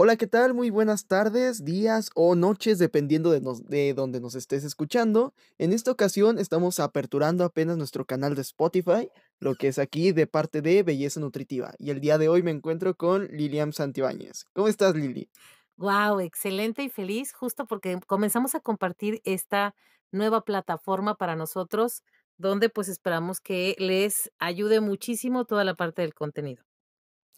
[0.00, 0.54] Hola, ¿qué tal?
[0.54, 5.34] Muy buenas tardes, días o noches, dependiendo de nos de donde nos estés escuchando.
[5.58, 10.28] En esta ocasión estamos aperturando apenas nuestro canal de Spotify, lo que es aquí de
[10.28, 11.72] parte de Belleza Nutritiva.
[11.78, 14.44] Y el día de hoy me encuentro con Lilian Santibáñez.
[14.52, 15.28] ¿Cómo estás, Lili?
[15.76, 19.74] Guau, excelente y feliz, justo porque comenzamos a compartir esta
[20.12, 22.04] nueva plataforma para nosotros,
[22.36, 26.67] donde pues esperamos que les ayude muchísimo toda la parte del contenido.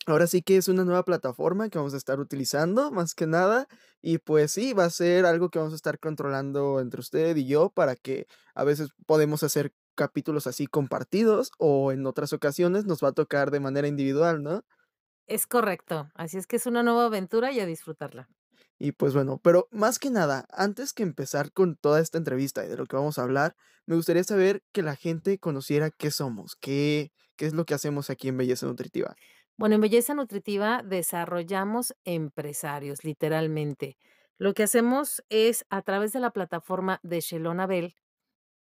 [0.06, 3.68] Ahora sí que es una nueva plataforma que vamos a estar utilizando, más que nada,
[4.00, 7.46] y pues sí, va a ser algo que vamos a estar controlando entre usted y
[7.46, 13.04] yo para que a veces podemos hacer capítulos así compartidos o en otras ocasiones nos
[13.04, 14.64] va a tocar de manera individual, ¿no?
[15.26, 18.28] Es correcto, así es que es una nueva aventura y a disfrutarla.
[18.78, 22.68] Y pues bueno, pero más que nada, antes que empezar con toda esta entrevista y
[22.68, 23.54] de lo que vamos a hablar,
[23.86, 28.08] me gustaría saber que la gente conociera qué somos, qué, qué es lo que hacemos
[28.08, 29.16] aquí en Belleza Nutritiva.
[29.60, 33.98] Bueno, en Belleza Nutritiva desarrollamos empresarios, literalmente.
[34.38, 37.94] Lo que hacemos es a través de la plataforma de Shelonabel,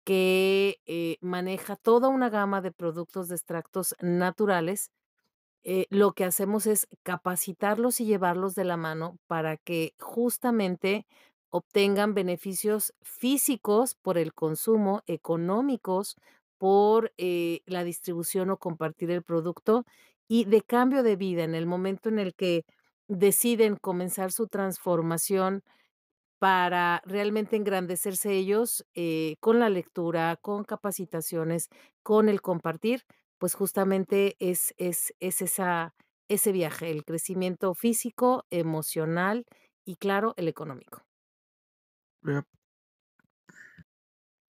[0.04, 4.92] que eh, maneja toda una gama de productos de extractos naturales,
[5.64, 11.08] eh, lo que hacemos es capacitarlos y llevarlos de la mano para que justamente
[11.50, 16.18] obtengan beneficios físicos por el consumo, económicos
[16.60, 19.86] por eh, la distribución o compartir el producto
[20.30, 22.66] y de cambio de vida en el momento en el que
[23.10, 25.64] deciden comenzar su transformación
[26.40, 31.70] para realmente engrandecerse ellos eh, con la lectura, con capacitaciones,
[32.04, 33.04] con el compartir,
[33.38, 35.96] pues justamente es, es, es esa,
[36.30, 39.46] ese viaje, el crecimiento físico, emocional
[39.86, 41.04] y claro, el económico.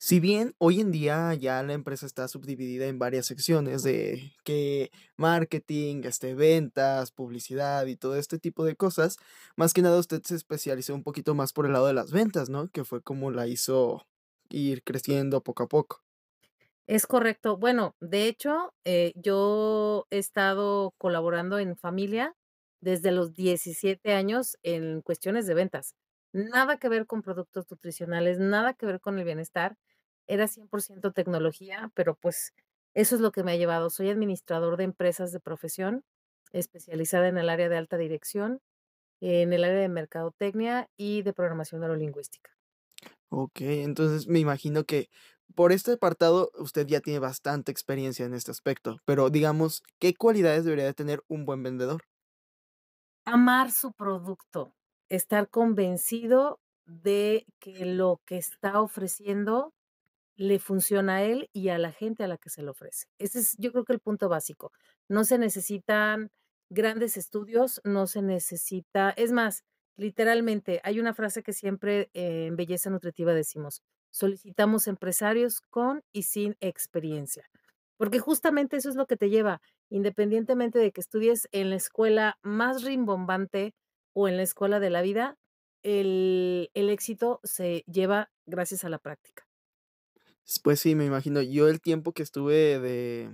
[0.03, 4.91] Si bien hoy en día ya la empresa está subdividida en varias secciones de que
[5.19, 9.19] marketing, este, ventas, publicidad y todo este tipo de cosas,
[9.57, 12.49] más que nada usted se especializó un poquito más por el lado de las ventas,
[12.49, 12.69] ¿no?
[12.71, 14.07] Que fue como la hizo
[14.49, 16.03] ir creciendo poco a poco.
[16.87, 17.57] Es correcto.
[17.57, 22.35] Bueno, de hecho, eh, yo he estado colaborando en familia
[22.81, 25.95] desde los 17 años en cuestiones de ventas.
[26.33, 29.77] Nada que ver con productos nutricionales, nada que ver con el bienestar.
[30.31, 32.55] Era 100% tecnología, pero pues
[32.95, 33.91] eso es lo que me ha llevado.
[33.91, 36.05] Soy administrador de empresas de profesión,
[36.53, 38.61] especializada en el área de alta dirección,
[39.21, 42.53] en el área de mercadotecnia y de programación neurolingüística.
[43.31, 45.09] Okey, entonces me imagino que
[45.55, 50.65] por este apartado usted ya tiene bastante experiencia en este aspecto, pero digamos, ¿qué cualidades
[50.65, 52.03] debería de tener un buen vendedor?
[53.25, 54.75] Amar su producto,
[55.09, 59.73] estar convencido de que lo que está ofreciendo
[60.41, 63.07] le funciona a él y a la gente a la que se le ofrece.
[63.19, 64.73] Ese es, yo creo que el punto básico.
[65.07, 66.31] No se necesitan
[66.71, 69.65] grandes estudios, no se necesita, es más,
[69.99, 76.23] literalmente, hay una frase que siempre eh, en Belleza Nutritiva decimos, solicitamos empresarios con y
[76.23, 77.51] sin experiencia,
[77.99, 82.39] porque justamente eso es lo que te lleva, independientemente de que estudies en la escuela
[82.43, 83.75] más rimbombante
[84.15, 85.37] o en la escuela de la vida,
[85.83, 89.50] el, el éxito se lleva gracias a la práctica.
[90.59, 91.41] Pues sí, me imagino.
[91.43, 93.33] Yo el tiempo que estuve de,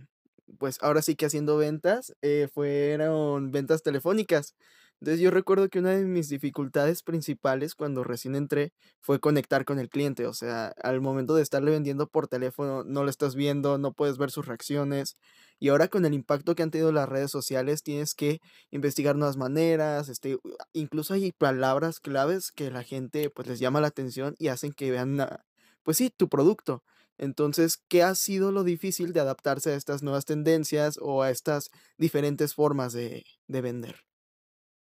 [0.59, 4.55] pues, ahora sí que haciendo ventas, eh, fueron ventas telefónicas.
[5.01, 9.79] Entonces, yo recuerdo que una de mis dificultades principales cuando recién entré fue conectar con
[9.79, 13.77] el cliente, o sea, al momento de estarle vendiendo por teléfono, no lo estás viendo,
[13.79, 15.17] no puedes ver sus reacciones.
[15.59, 18.41] Y ahora con el impacto que han tenido las redes sociales, tienes que
[18.71, 20.39] investigar nuevas maneras, este,
[20.73, 24.91] incluso hay palabras claves que la gente, pues, les llama la atención y hacen que
[24.91, 25.45] vean a
[25.83, 26.83] pues sí, tu producto.
[27.19, 31.71] Entonces, ¿qué ha sido lo difícil de adaptarse a estas nuevas tendencias o a estas
[31.99, 33.97] diferentes formas de de vender?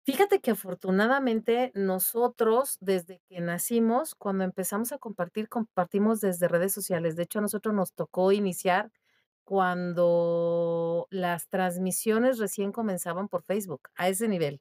[0.06, 7.16] Fíjate que afortunadamente nosotros, desde que nacimos, cuando empezamos a compartir, compartimos desde redes sociales.
[7.16, 8.92] De hecho, a nosotros nos tocó iniciar
[9.44, 14.60] cuando las transmisiones recién comenzaban por Facebook, a ese nivel.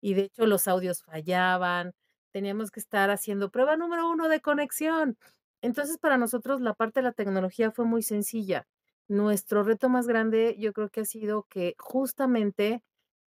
[0.00, 1.94] Y de hecho, los audios fallaban,
[2.32, 5.18] teníamos que estar haciendo prueba número 1 de conexión.
[5.62, 8.66] Entonces, para nosotros la parte de la tecnología fue muy sencilla.
[9.08, 12.82] Nuestro reto más grande, yo creo que ha sido que justamente,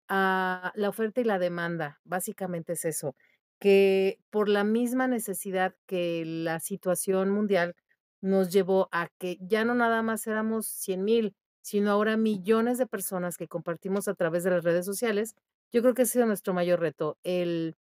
[0.10, 3.16] ah, la oferta y la demanda, básicamente es eso,
[3.60, 7.76] que por la misma necesidad que la situación mundial
[8.22, 13.38] nos llevó a que ya no nada más éramos 100,000, sino ahora millones de personas
[13.38, 15.36] que compartimos a través de las redes sociales,
[15.72, 17.76] yo creo que ha sido nuestro mayor reto, el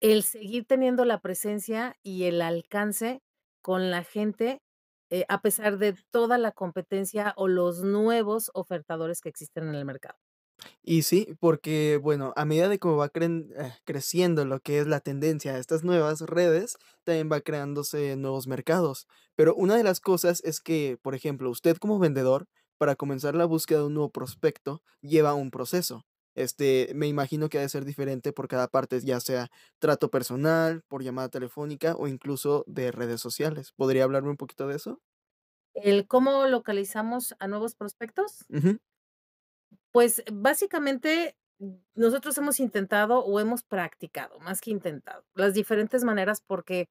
[0.00, 3.22] el seguir teniendo la presencia y el alcance
[3.64, 4.60] con la gente,
[5.10, 9.86] eh, a pesar de toda la competencia o los nuevos ofertadores que existen en el
[9.86, 10.18] mercado.
[10.82, 15.00] Y sí, porque, bueno, a medida de cómo va eh, creciendo lo que es la
[15.00, 19.06] tendencia a estas nuevas redes, también va creándose nuevos mercados.
[19.34, 22.46] Pero una de las cosas es que, por ejemplo, usted como vendedor,
[22.78, 26.04] para comenzar la búsqueda de un nuevo prospecto, lleva un proceso.
[26.34, 30.82] Este, me imagino que ha de ser diferente por cada parte, ya sea trato personal,
[30.88, 33.72] por llamada telefónica o incluso de redes sociales.
[33.76, 35.00] ¿Podría hablarme un poquito de eso?
[35.74, 38.48] ¿El cómo localizamos a nuevos prospectos?
[39.92, 41.36] Pues, básicamente,
[41.94, 46.88] nosotros hemos intentado o hemos practicado, más que intentado, las diferentes maneras, porque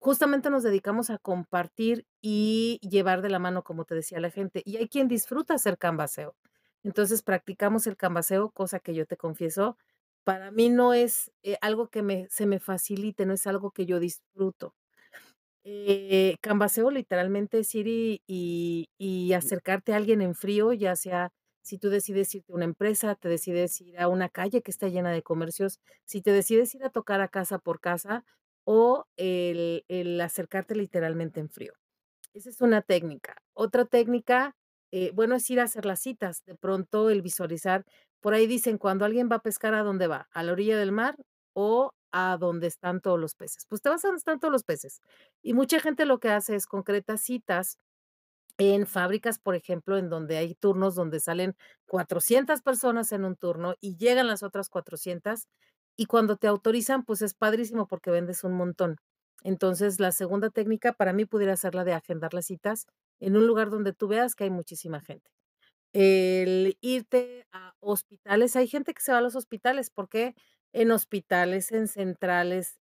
[0.00, 4.62] justamente nos dedicamos a compartir y llevar de la mano, como te decía, la gente,
[4.66, 6.36] y hay quien disfruta hacer canvaseo.
[6.84, 9.78] Entonces, practicamos el canvaseo, cosa que yo te confieso,
[10.24, 13.86] para mí no es, eh, algo que me se me facilite, no es algo que
[13.86, 14.74] yo disfruto.
[15.66, 21.32] Eh, canvaseo literalmente es ir y y y acercarte a alguien en frío, ya sea
[21.62, 24.88] si tú decides irte a una empresa, te decides ir a una calle que está
[24.88, 28.24] llena de comercios, si te decides ir a tocar a casa por casa,
[28.64, 31.72] o el el acercarte literalmente en frío.
[32.34, 33.36] Esa es una técnica.
[33.54, 34.56] Otra técnica,
[34.94, 37.84] eh, bueno, es ir a hacer las citas, de pronto el visualizar,
[38.20, 40.28] por ahí dicen: "Cuando alguien va a pescar, ¿a dónde va?
[40.32, 41.16] ¿A la orilla del mar
[41.54, 43.66] o a donde están todos los peces?".
[43.68, 45.00] Pues te vas a donde están todos los peces.
[45.42, 47.78] Y mucha gente lo que hace es concreta citas
[48.58, 51.56] en fábricas, por ejemplo, en donde hay turnos donde salen
[51.86, 55.48] 400 personas en un turno y llegan las otras 400,
[55.96, 58.96] y cuando te autorizan, pues es padrísimo porque vendes un montón.
[59.44, 62.86] Entonces, la segunda técnica para mí pudiera ser la de agendar las citas
[63.20, 65.30] en un lugar donde tú veas que hay muchísima gente.
[65.92, 70.34] El irte a hospitales, hay gente que se va a los hospitales, ¿por qué?
[70.72, 72.78] En hospitales, en centrales,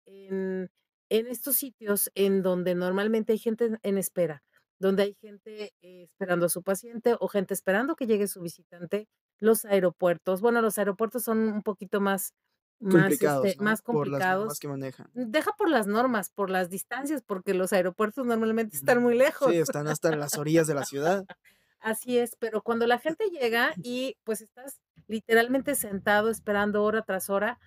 [1.10, 4.42] en estos sitios en donde normalmente hay gente en en espera,
[4.78, 9.08] donde hay gente eh, esperando a su paciente o gente esperando que llegue su visitante,
[9.38, 10.40] los aeropuertos.
[10.40, 12.34] Bueno, los aeropuertos son un poquito más
[12.80, 13.58] más, este, Complicados, ¿no?
[13.58, 14.60] más Por las normas complicados.
[14.60, 15.12] que manejan.
[15.14, 19.52] Deja por las normas, por las distancias, porque los aeropuertos normalmente están muy Mm, sí,
[19.52, 19.56] lejos.
[19.56, 21.26] están hasta en las orillas de la ciudad.
[21.80, 27.30] Así es, pero cuando la gente llega y, pues, estás literalmente sentado esperando hora tras
[27.30, 27.60] hora,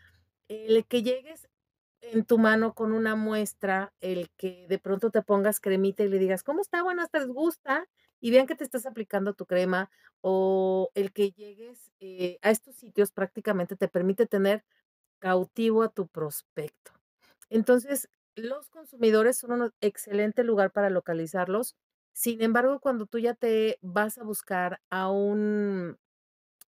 [0.49, 1.47] el que llegues
[2.01, 6.19] en tu mano con una muestra, el que de pronto te pongas cremita y le
[6.19, 6.83] digas: "¿Cómo está?
[6.83, 7.87] Buenas tardes, ¿gusta?",
[8.21, 9.91] y vean que te estás aplicando tu crema,
[10.21, 14.65] o el que llegues, eh, a estos sitios prácticamente te permite tener
[15.21, 16.93] cautivo a tu prospecto.
[17.49, 21.75] Entonces, los consumidores son un excelente lugar para localizarlos.
[22.13, 25.97] Sin embargo, cuando tú ya te vas a buscar a un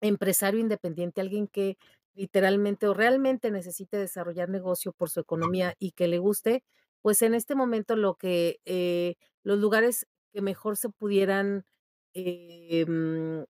[0.01, 1.77] empresario independiente, alguien que
[2.13, 6.63] literalmente o realmente necesite desarrollar negocio por su economía y que le guste,
[7.01, 11.65] pues en este momento lo que, eh, los lugares que mejor se pudieran,
[12.13, 13.45] em,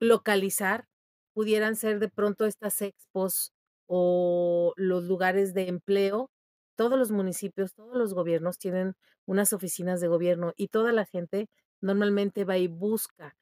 [0.00, 0.86] localizar,
[1.34, 3.52] pudieran ser de pronto estas expos
[3.90, 6.30] o los lugares de empleo.
[6.76, 8.94] Todos los municipios, todos los gobiernos tienen
[9.26, 11.48] unas oficinas de gobierno y toda la gente
[11.82, 13.34] normalmente va y busca.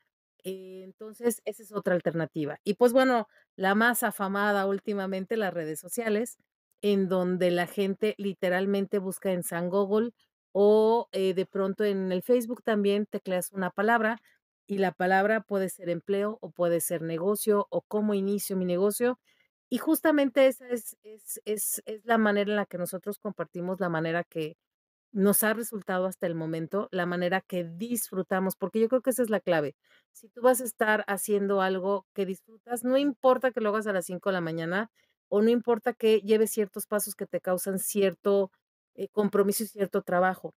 [0.45, 2.59] Eh, entonces, esa es otra alternativa.
[2.65, 6.39] Y pues bueno, la más afamada últimamente, las redes sociales,
[6.83, 10.13] en donde la gente literalmente busca en San Google
[10.53, 14.19] o, eh, de pronto en el Facebook también tecleas una palabra,
[14.67, 19.19] y la palabra puede ser empleo o puede ser negocio o cómo inicio mi negocio.
[19.71, 23.89] Y justamente esa es es es es la manera en la que nosotros compartimos, la
[23.91, 24.57] manera que
[25.13, 29.23] nos ha resultado hasta el momento, la manera que disfrutamos, porque yo creo que esa
[29.25, 29.77] es la clave.
[30.13, 33.93] Si tú vas a estar haciendo algo que disfrutas, no importa que lo hagas a
[33.95, 34.91] las 5 de la mañana,
[35.29, 38.53] o no importa que lleves ciertos pasos que te causan cierto,
[38.97, 40.55] eh, compromiso y cierto trabajo,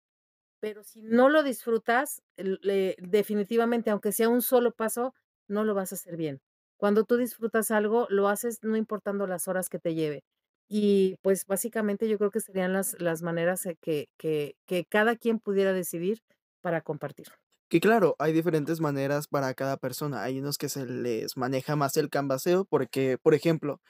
[0.61, 5.15] pero si no lo disfrutas, le definitivamente, aunque sea un solo paso,
[5.49, 6.41] no lo vas a hacer bien.
[6.81, 10.23] Cuando tú disfrutas algo, lo haces no importando las horas que te lleve.
[10.67, 15.17] Y, pues, básicamente, yo creo que serían las las maneras, eh, que que que cada
[15.17, 16.21] quien pudiera decidir
[16.63, 17.27] para compartir.
[17.71, 20.25] Que claro, hay diferentes maneras para cada persona.
[20.25, 23.81] Hay unos que se les maneja más el canvaseo porque, por ejemplo,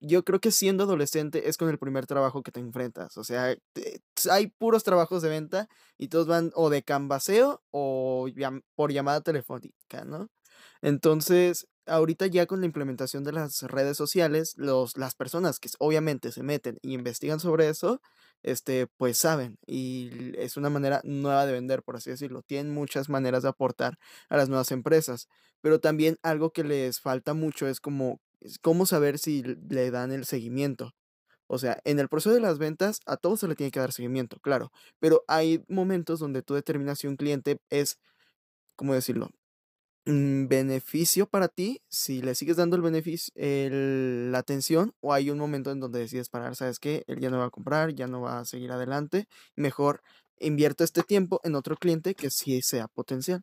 [0.00, 3.16] yo creo que siendo adolescente es con el primer trabajo que te enfrentas.
[3.18, 4.00] O sea, te
[4.30, 8.28] hay puros trabajos de venta y todos van o de canvaseo o
[8.76, 10.28] por llamada telefónica, ¿no?
[10.82, 16.32] Entonces, ahorita ya con la implementación de las redes sociales, los las personas que obviamente
[16.32, 18.00] se meten y investigan sobre eso,
[18.42, 22.42] este, pues saben, y es una manera nueva de vender, por así decirlo.
[22.42, 25.28] Tienen muchas maneras de aportar a las nuevas empresas,
[25.60, 28.20] pero también algo que les falta mucho es como
[28.62, 30.92] cómo saber si le dan el seguimiento.
[31.48, 33.92] O sea, en el proceso de las ventas a todo se le tiene que dar
[33.92, 36.42] seguimiento, claro, pero hay momentos donde
[36.96, 37.98] si un cliente es,
[38.76, 39.30] ¿cómo decirlo?
[40.06, 45.30] Mm, beneficio para ti, si le sigues dando el beneficio el la atención, o hay
[45.30, 47.04] un momento en donde decides parar, ¿sabes qué?
[47.06, 50.02] Él ya no va a comprar, ya no va a seguir adelante, mejor
[50.38, 53.42] invierto este tiempo en otro cliente que sí sea potencial.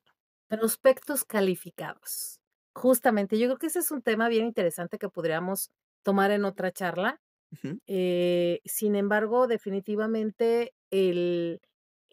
[0.49, 2.39] Prospectos calificados.
[2.75, 5.71] Justamente, yo creo que ese es un tema bien interesante que podríamos
[6.03, 7.21] tomar en otra charla.
[7.87, 11.61] Eh, sin embargo, definitivamente el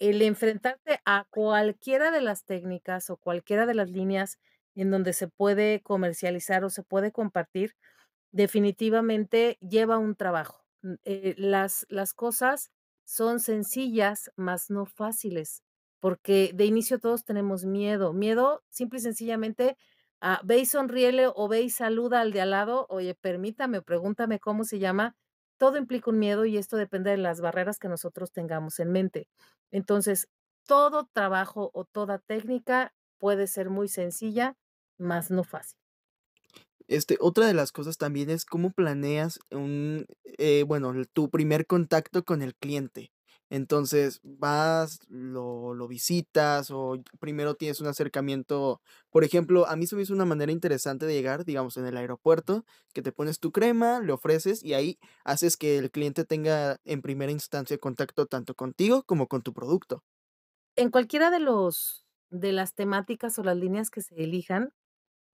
[0.01, 4.39] el enfrentarte a cualquiera de las técnicas o cualquiera de las líneas
[4.77, 7.75] en donde se puede comercializar o se puede compartir,
[8.33, 10.65] definitivamente lleva un trabajo.
[11.05, 12.71] Eh, las las cosas
[13.05, 15.63] son sencillas, mas no fáciles,
[16.01, 18.13] porque de inicio todos tenemos miedo.
[18.15, 19.77] Miedo simple y sencillamente
[20.21, 24.39] a ve y sonríele o ve y saluda al de al lado, oye, permítame pregúntame
[24.41, 25.17] cómo se llama.
[25.61, 29.29] Todo implica un miedo y esto depende de las barreras que nosotros tengamos en mente.
[29.71, 30.29] Entonces,
[30.67, 34.57] todo trabajo o toda técnica puede ser muy sencilla,
[34.99, 35.79] mas no fácil.
[36.89, 40.07] Este, otra de las cosas también es cómo planeas un,
[40.39, 43.13] eh, bueno, tu primer contacto con el cliente.
[43.51, 48.81] Entonces, vas, lo lo visitas, o primero tienes un acercamiento,
[49.11, 51.97] por ejemplo, a mí se me hizo una manera interesante de llegar, digamos, en el
[51.97, 52.65] aeropuerto,
[52.95, 57.03] que te pones tu crema, le ofreces, y ahí haces que el cliente tenga en
[57.03, 60.03] primera instancia contacto tanto contigo como con tu producto.
[60.77, 64.73] En cualquiera de los de las temáticas o las líneas que se elijan,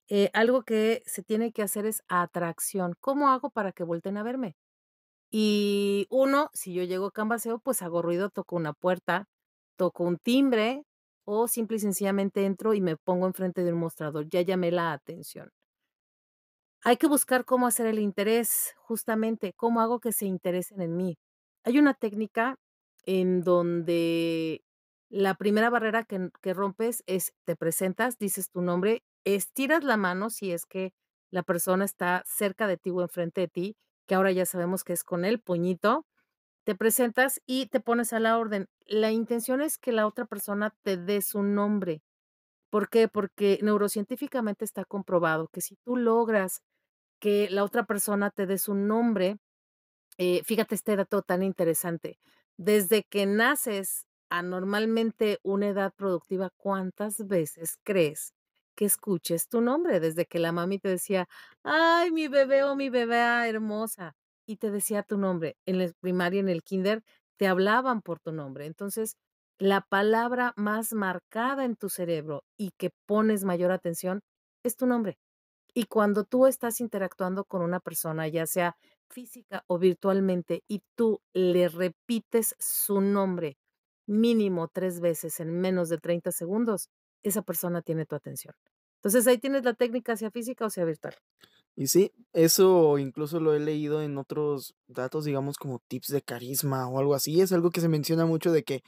[0.10, 2.96] eh, algo que se tiene que hacer es atracción.
[3.02, 4.56] ¿Cómo hago para que volteen a verme?
[5.36, 9.26] Y uno, si yo llego cambaceo, pues hago ruido, toco una puerta,
[9.78, 10.84] toco un timbre,
[11.26, 14.94] o simple y sencillamente entro y me pongo enfrente de un mostrador, ya llamé la
[14.94, 15.50] atención.
[16.82, 21.18] Hay que buscar cómo hacer el interés, justamente, cómo hago que se interesen en mí.
[21.64, 22.58] Hay una técnica
[23.06, 24.62] en donde
[25.10, 30.30] la primera barrera que que rompes es, te presentas, dices tu nombre, estiras la mano
[30.30, 30.92] si es que
[31.32, 33.76] la persona está cerca de ti o enfrente de ti,
[34.08, 36.06] que ahora ya sabemos que es con el puñito,
[36.66, 38.68] te presentas y te pones a la orden.
[38.88, 42.02] La intención es que la otra persona te dé su nombre.
[42.70, 43.08] ¿Por qué?
[43.08, 46.62] Porque neurocientíficamente está comprobado que si tú logras
[47.20, 49.38] que la otra persona te dé su nombre,
[50.18, 52.20] eh, fíjate este dato tan interesante.
[52.58, 58.34] Desde que naces a normalmente una edad productiva, ¿cuántas veces crees
[58.76, 60.00] que escuches tu nombre?
[60.00, 61.28] Desde que la mami te decía:
[61.64, 63.18] "Ay, mi bebé o mi bebé
[63.50, 64.14] hermosa",
[64.48, 65.56] y te decía tu nombre.
[65.66, 67.04] En la primaria, en el kinder,
[67.38, 68.66] te hablaban por tu nombre.
[68.66, 69.16] Entonces,
[69.60, 74.22] la palabra más marcada en tu cerebro y que pones mayor atención
[74.64, 75.18] es tu nombre.
[75.74, 78.76] Y cuando tú estás interactuando con una persona, ya sea
[79.10, 83.58] física o virtualmente, y tú le repites su nombre
[84.08, 86.90] mínimo 3 veces en menos de 30 segundos,
[87.24, 88.56] esa persona tiene tu atención.
[88.96, 91.16] Entonces, ahí tienes la técnica, sea física o sea virtual.
[91.76, 96.88] Y sí, eso incluso lo he leído en otros datos, digamos, como tips de carisma
[96.88, 97.42] o algo así.
[97.42, 98.84] Es algo que se menciona mucho de que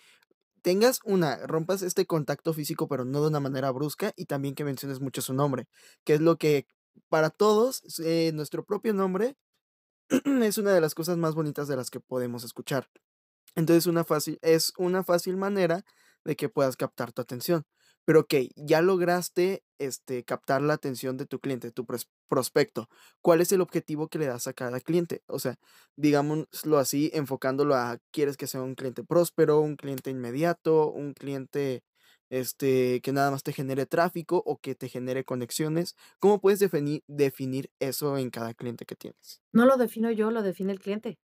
[0.61, 4.63] tengas una, rompas este contacto físico, pero no de una manera brusca, y también que
[4.63, 5.67] menciones mucho su nombre,
[6.03, 6.67] que es lo que
[7.09, 9.35] para todos, eh, nuestro propio nombre
[10.43, 12.89] es una de las cosas más bonitas de las que podemos escuchar.
[13.55, 15.85] Entonces, una fácil es una fácil manera
[16.23, 17.65] de que puedas captar tu atención.
[18.05, 22.89] Pero okey, ya lograste, este, captar la atención de tu cliente, tu pros prospecto.
[23.21, 25.24] ¿Cuál es el objetivo que le das a cada cliente?
[25.27, 25.57] O sea,
[25.95, 31.83] digámoslo así, enfocándolo a, ¿quieres que sea un cliente próspero, un cliente inmediato, un cliente,
[32.29, 35.95] este, que nada más te genere tráfico o que te genere conexiones?
[36.19, 39.41] ¿Cómo puedes defini definir eso en cada cliente que tienes?
[39.53, 41.17] No lo defino yo, lo define el cliente.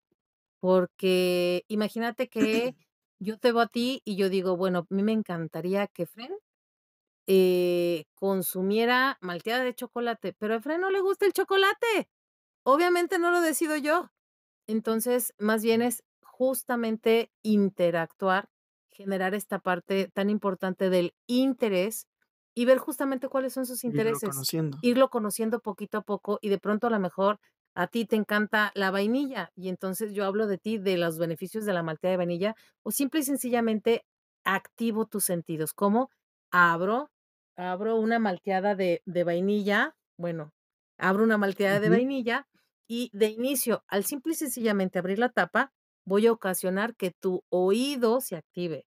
[0.60, 2.74] Porque imagínate que
[3.20, 6.32] yo te veo a ti y yo digo, bueno, a mí me encantaría que Efren,
[7.34, 12.10] eh, consumiera malteada de chocolate, pero a Efren no le gusta el chocolate.
[12.64, 14.10] Obviamente no lo decido yo.
[14.66, 18.48] Entonces, más bien es justamente interactuar,
[18.90, 22.06] generar esta parte tan importante del interés
[22.54, 24.78] y ver justamente cuáles son sus Irlo intereses, conociendo.
[24.80, 27.38] irlo conociendo poquito a poco y de pronto a la mejor
[27.74, 31.64] a ti te encanta la vainilla y entonces yo hablo de ti, de los beneficios
[31.64, 34.04] de la malteada de vainilla o simple y sencillamente
[34.44, 36.10] activo tus sentidos, ¿cómo?
[36.50, 37.10] Abro
[37.56, 40.52] abro una malteada de de vainilla, bueno,
[40.98, 42.46] abro una malteada de vainilla
[42.88, 45.72] y de inicio, al simple y sencillamente abrir la tapa,
[46.04, 48.86] voy a ocasionar que tu oído se active.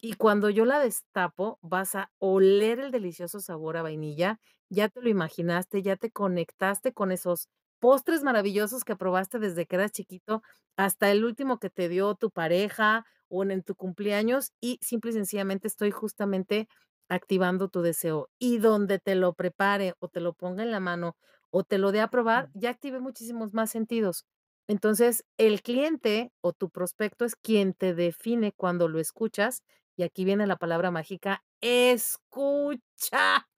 [0.00, 4.38] Y cuando yo la destapo, vas a oler el delicioso sabor a vainilla,
[4.70, 7.48] ya te lo imaginaste, ya te conectaste con esos
[7.80, 10.42] postres maravillosos que probaste desde que eras chiquito,
[10.76, 15.14] hasta el último que te dio tu pareja o en tu cumpleaños, y simple y
[15.14, 16.68] sencillamente estoy justamente
[17.10, 18.30] activando tu deseo.
[18.38, 21.16] Y donde te lo prepare, o te lo ponga en la mano,
[21.50, 24.26] o te lo dé a probar, ya activé muchísimos más sentidos.
[24.68, 29.62] Entonces, el cliente, o tu prospecto, es quien te define cuando lo escuchas,
[29.96, 33.48] y aquí viene la palabra mágica, escucha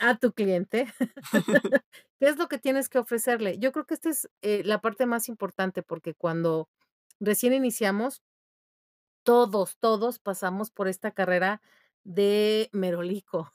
[0.00, 0.86] a tu cliente.
[2.20, 3.58] ¿Qué es lo que tienes que ofrecerle?
[3.58, 6.68] Yo creo que esta es, eh, la parte más importante, porque cuando
[7.20, 8.22] recién iniciamos
[9.24, 11.60] todos, todos pasamos por esta carrera
[12.06, 13.52] de merolico.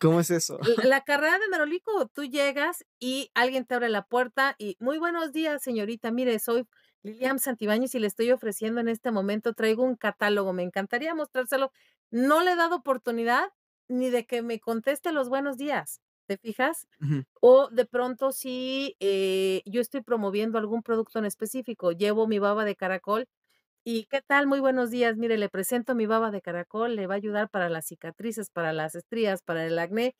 [0.00, 0.58] ¿Cómo es eso?
[0.62, 5.32] La carrera de merolico, tú llegas y alguien te abre la puerta y: "Muy buenos
[5.32, 6.66] días, señorita, mire, soy
[7.02, 11.72] Lilian Santibáñez y le estoy ofreciendo en este momento, traigo un catálogo, me encantaría mostrárselo".
[12.10, 13.44] No le he dado oportunidad
[13.88, 16.86] ni de que me conteste los buenos días, ¿te fijas?
[17.42, 22.64] O de pronto sí, eh, yo estoy promoviendo algún producto en específico, llevo mi baba
[22.66, 23.26] de caracol
[23.84, 24.46] y: "¿Qué tal?
[24.46, 27.68] Muy buenos días, mire, le presento mi baba de caracol, le va a ayudar para
[27.70, 30.14] las cicatrices, para las estrías, para el acné".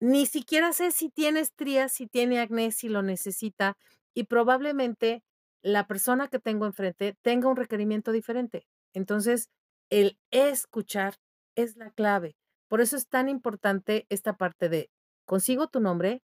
[0.00, 3.76] Ni siquiera sé si tiene estrías, si tiene acné, si lo necesita,
[4.14, 5.22] y probablemente
[5.62, 8.66] la persona que tengo enfrente tenga un requerimiento diferente.
[8.94, 9.50] Entonces,
[9.90, 11.16] el escuchar
[11.56, 12.36] es la clave.
[12.68, 14.90] Por eso es tan importante esta parte de
[15.26, 16.22] consigo tu nombre,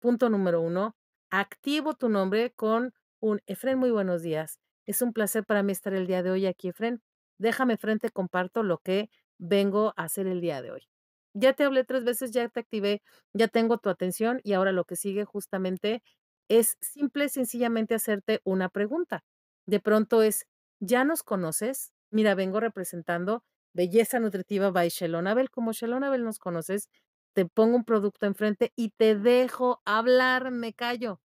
[0.00, 0.96] punto número 1,
[1.30, 4.58] activo tu nombre con un: "Efraín, muy buenos días.
[4.88, 7.00] Es un placer para mí estar el día de hoy aquí, Efraín.
[7.38, 10.88] Déjame, Efraín, te comparto lo que vengo a hacer el día de hoy".
[11.34, 14.84] Ya te hablé 3 veces, ya te activé, ya tengo tu atención, y ahora lo
[14.84, 16.02] que sigue justamente
[16.48, 19.24] es simple sencillamente hacerte una pregunta.
[19.66, 20.46] De pronto es:
[20.80, 21.92] "¿Ya nos conoces?
[22.10, 26.88] Mira, vengo representando Belleza Nutritiva by Shelonabel, como Shelonabel nos conoces,
[27.34, 31.20] te pongo un producto enfrente y te dejo hablar, me callo".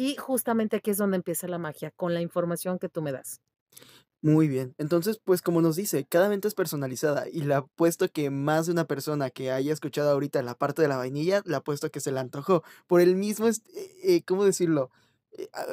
[0.00, 3.40] Y justamente aquí es donde empieza la magia, con la información que tú me das.
[4.22, 4.74] Muy bien.
[4.78, 8.72] Entonces, pues, como nos dice, cada venta es personalizada, y le apuesto que más de
[8.72, 12.10] una persona que haya escuchado ahorita la parte de la vainilla, le apuesto que se
[12.10, 14.90] le antojó, por el mismo est eh eh, ¿cómo decirlo?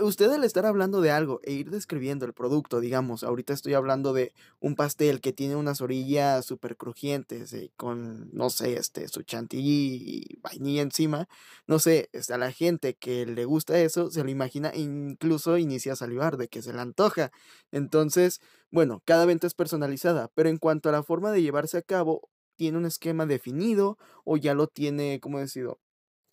[0.02, 4.14] Usted al estar hablando de algo, e ir describiendo el producto, digamos, ahorita estoy hablando
[4.14, 10.28] de un pastel que tiene unas orillas supercrujientes, eh, con, no sé, este, su chantilly
[10.30, 11.28] y vainilla encima,
[11.68, 15.94] no sé, este, a la gente que le gusta eso, se lo imagina, incluso inicia
[15.94, 17.32] a salivar de que se le antoja.
[17.72, 21.82] Entonces, bueno, cada venta es personalizada, pero en cuanto a la forma de llevarse a
[21.82, 25.80] cabo, ¿tiene un esquema definido o ya lo tiene, cómo decido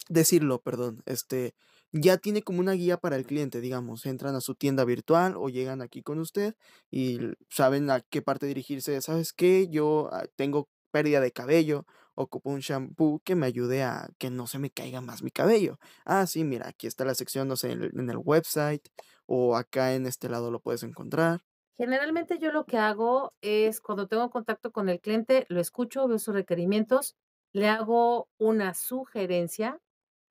[0.08, 1.54] decirlo, perdón, este,
[1.92, 5.48] ya tiene como una guía para el cliente, digamos, entran a su tienda virtual o
[5.48, 6.54] llegan aquí con usted
[6.90, 7.18] y
[7.50, 9.00] saben a qué parte dirigirse?
[9.02, 9.68] ¿Sabes qué?
[9.68, 14.46] Yo, ah, tengo pérdida de cabello, ocupo un champú que me ayude a que no
[14.46, 15.78] se me caiga más mi cabello.
[16.04, 18.88] Ah, sí, mira, aquí está la sección, no sé, en el website,
[19.26, 21.40] o acá en este lado lo puedes encontrar.
[21.78, 26.18] Generalmente, yo lo que hago es, cuando tengo contacto con el cliente, lo escucho, veo
[26.18, 27.16] sus requerimientos,
[27.52, 29.80] le hago una sugerencia,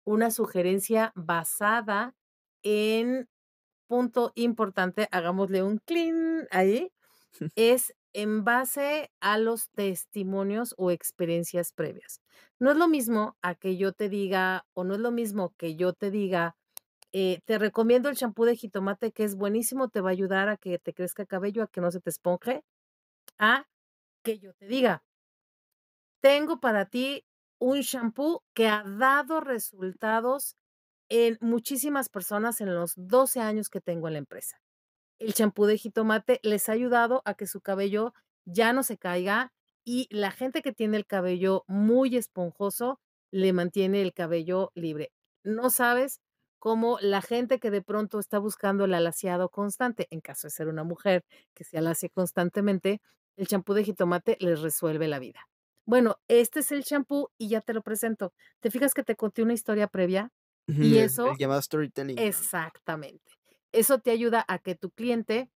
[0.06, 2.16] una sugerencia basada
[2.64, 3.28] en
[3.88, 6.92] punto importante, hagámosle un clean ahí,
[7.56, 12.22] es en base a los testimonios o experiencias previas.
[12.60, 15.76] No es lo mismo a que yo te diga, o no es lo mismo que
[15.76, 16.56] yo te diga,
[17.14, 20.58] eh: "Te recomiendo el champú de jitomate, que es buenísimo, te va a ayudar a
[20.58, 22.64] que te crezca cabello, a que no se te esponje",
[23.40, 23.68] a
[24.24, 25.04] que yo te diga
[26.22, 27.26] "Tengo para ti
[27.62, 30.58] un champú que ha dado resultados
[31.10, 34.62] en muchísimas personas en los 12 años que tengo en la empresa.
[35.20, 38.14] El champú de jitomate les ha ayudado a que su cabello
[38.46, 39.54] ya no se caiga,
[39.86, 43.00] y la gente que tiene el cabello muy esponjoso,
[43.32, 45.12] le mantiene el cabello libre".
[45.44, 46.22] No sabes
[46.60, 50.68] cómo la gente que de pronto está buscando el alaciado constante, en caso de ser
[50.70, 53.02] una mujer que se alacie constantemente,
[53.38, 55.51] el champú de jitomate les resuelve la vida.
[55.92, 58.34] Bueno, este es el champú y ya te lo presento.
[58.62, 60.32] ¿Te fijas que te conté una historia previa?
[60.80, 62.26] Y el eso llamado storytelling.
[62.26, 63.34] exactamente.
[63.74, 65.52] Eso te ayuda a que tu cliente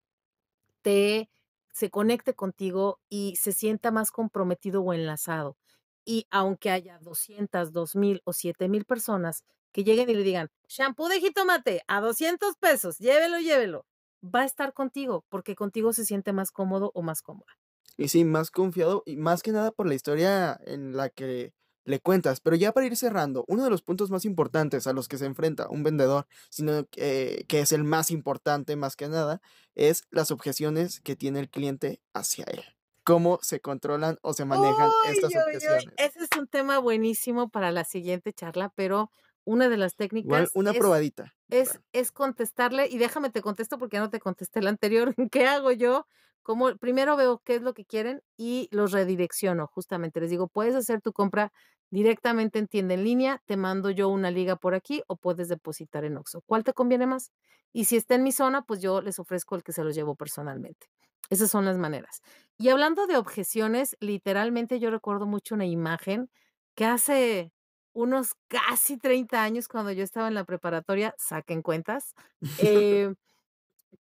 [0.84, 1.30] te
[1.74, 5.58] se conecte contigo y se sienta más comprometido o enlazado.
[6.06, 9.43] Y aunque haya 200, 2000 o 7000 personas
[9.74, 13.88] que lleguen y le digan: "Champú de jitomate a 200 pesos, llévelo, llévelo",
[14.24, 17.54] va a estar contigo, porque contigo se siente más cómodo o más cómoda.
[17.97, 21.53] Y sí, más confiado, y más que nada por la historia en la que
[21.86, 22.39] le cuentas.
[22.41, 25.25] Pero ya para ir cerrando, uno de los puntos más importantes a los que se
[25.25, 29.41] enfrenta un vendedor, sino que que es el más importante, más que nada,
[29.75, 32.63] es las objeciones que tiene el cliente hacia él.
[33.03, 35.36] ¿Cómo se controlan o se manejan ¡Uy, estas uy!
[35.38, 35.93] objeciones?
[35.97, 39.12] Ese es un tema buenísimo para la siguiente charla, pero
[39.43, 41.34] una de las Igual, técnicas una es probadita.
[41.49, 45.47] es es contestarle y déjame te contesto porque ya no te contesté la anterior, ¿qué
[45.47, 46.08] hago yo
[46.45, 50.21] como primero veo qué es lo que quieren y los redirecciono, justamente.
[50.21, 51.51] Les digo: "Puedes hacer tu compra
[51.91, 56.05] directamente en tienda en línea, te mando yo una liga por aquí o puedes depositar
[56.05, 57.31] en Oxxo, ¿cuál te conviene más?".
[57.73, 60.15] Y si está en mi zona, pues yo les ofrezco el que se los llevo
[60.15, 60.88] personalmente.
[61.29, 62.21] Esas son las maneras.
[62.58, 66.29] Y hablando de objeciones, literalmente yo recuerdo mucho una imagen
[66.75, 67.51] que hace
[67.93, 72.13] unos casi 30 años, cuando yo estaba en la preparatoria, saquen cuentas,
[72.58, 73.13] eh,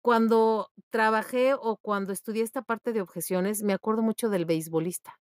[0.02, 5.16] cuando trabajé o cuando estudié esta parte de objeciones, me acuerdo mucho del beisbolista.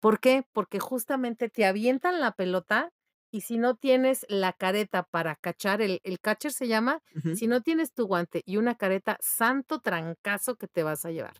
[0.00, 0.44] ¿Por qué?
[0.52, 2.90] Porque justamente te avientan la pelota
[3.30, 7.00] y si no tienes la careta para cachar, el el catcher se llama,
[7.32, 11.34] si no tienes tu guante y una careta, santo trancazo que te vas a llevar.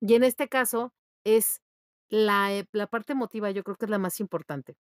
[0.00, 0.92] Y en este caso
[1.24, 1.60] es
[2.10, 4.76] la, eh, la parte emotiva, yo creo que es la más importante,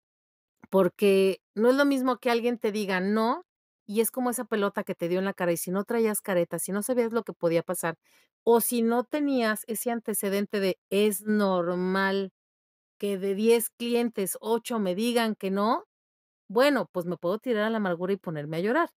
[0.71, 3.45] porque no es lo mismo que alguien te diga no,
[3.91, 6.21] y es como esa pelota que te dio en la cara, y si no traías
[6.23, 7.97] careta, si no sabías lo que podía pasar,
[8.45, 12.33] o si no tenías ese antecedente de es normal
[12.99, 15.87] que de 10 clientes, 8 me digan que no,
[16.49, 18.91] bueno, pues me puedo tirar a la amargura y ponerme a llorar.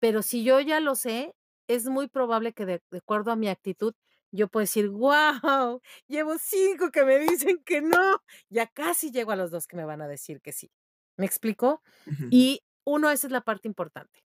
[0.00, 1.34] Pero si yo ya lo sé,
[1.68, 3.94] es muy probable que de de acuerdo a mi actitud,
[4.32, 9.36] yo puedo decir: "Guau, llevo 5 que me dicen que no, ya casi llego a
[9.36, 10.70] los 2 que me van a decir que sí",
[11.16, 11.82] ¿me explico?
[12.30, 14.20] Y 1, esa es la parte importante.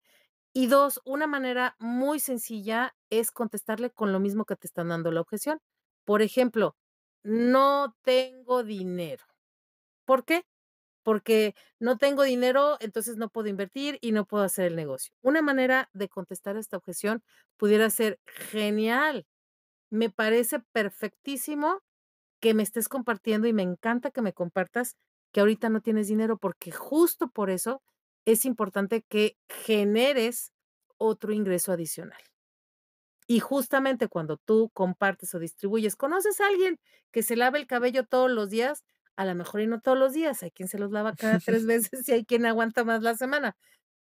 [0.54, 5.12] Y 2, una manera muy sencilla es contestarle con lo mismo que te están dando
[5.12, 5.60] la objeción.
[6.06, 6.76] Por ejemplo:
[7.24, 9.26] "No tengo dinero".
[10.06, 10.43] ¿Por qué?
[11.04, 15.13] Porque no tengo dinero, entonces no puedo invertir y no puedo hacer el negocio.
[15.24, 17.24] Una manera de contestar esta objeción
[17.58, 19.26] pudiera ser: "Genial,
[19.91, 21.82] me parece perfectísimo
[22.41, 24.95] que me estés compartiendo y me encanta que me compartas
[25.34, 27.82] que ahorita no tienes dinero, porque justo por eso
[28.32, 30.52] es importante que generes
[30.98, 32.22] otro ingreso adicional".
[33.28, 36.80] Y justamente cuando tú compartes o distribuyes, ¿conoces a alguien
[37.12, 38.84] que se lave el cabello todos los días?
[39.15, 41.65] A la mejor y no todos los días, hay quien se los lava cada 3
[41.65, 43.56] veces y hay quien aguanta más la semana.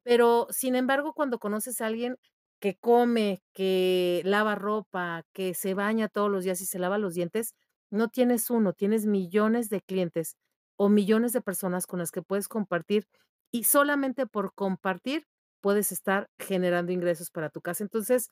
[0.04, 2.18] Pero, sin embargo, cuando conoces a alguien
[2.60, 7.14] que come, que lava ropa, que se baña todos los días y se lava los
[7.14, 7.54] dientes,
[7.90, 10.36] no tienes 1, tienes millones de clientes
[10.76, 13.06] o millones de personas con las que puedes compartir,
[13.52, 15.26] y solamente por compartir
[15.62, 17.84] puedes estar generando ingresos para tu casa.
[17.84, 18.30] Entonces,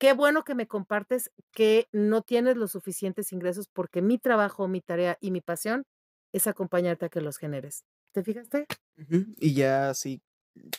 [0.00, 4.80] qué bueno que me compartes que no tienes los suficientes ingresos, porque mi trabajo, mi
[4.82, 5.84] tarea y mi pasión
[6.34, 8.68] es acompañarte a que los generes, ¿te fijaste?
[9.38, 10.22] Y ya así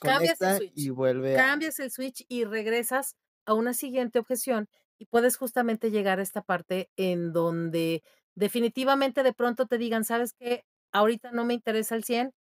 [0.04, 3.16] Cambias el conecta y switch, vuelve a cambias el switch y regresas
[3.46, 4.68] a una siguiente objeción,
[5.00, 8.04] y puedes justamente llegar a esta parte en donde
[8.36, 10.64] definitivamente de pronto te digan: "¿Sabes qué?
[10.92, 12.34] Ahorita no me interesa al 100,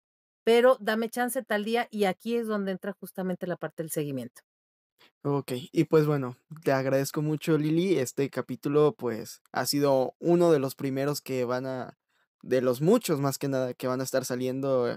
[0.46, 4.44] pero dame chance tal día", y aquí es donde entra justamente la parte del seguimiento.
[5.24, 5.70] Okey.
[5.72, 7.98] Y pues bueno, te agradezco mucho, Lily.
[7.98, 11.98] Este capítulo, pues, ha sido uno de los primeros que van a
[12.44, 14.88] de los muchos, más que nada, que van a estar saliendo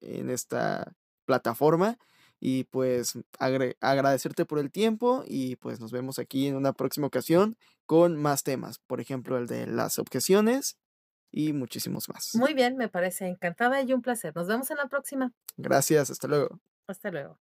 [0.00, 0.94] en esta
[1.26, 1.98] plataforma.
[2.40, 7.56] Y pues, agradecerte por el tiempo y, pues, nos vemos aquí en una próxima ocasión
[7.86, 10.78] con más temas, por ejemplo, el de las objeciones
[11.34, 12.34] y muchísimos más.
[12.34, 14.34] Muy bien, me parece, encantada y un placer.
[14.36, 15.32] Nos vemos en la próxima.
[15.56, 16.60] Gracias, hasta luego.
[16.86, 17.38] Hasta luego.